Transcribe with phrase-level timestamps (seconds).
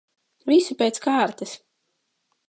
[0.51, 1.53] Visu pēc kārtas.